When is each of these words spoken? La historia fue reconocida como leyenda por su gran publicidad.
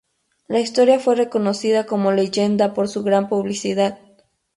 La 0.47 0.59
historia 0.59 0.99
fue 0.99 1.13
reconocida 1.13 1.85
como 1.85 2.11
leyenda 2.11 2.73
por 2.73 2.87
su 2.87 3.03
gran 3.03 3.29
publicidad. 3.29 3.99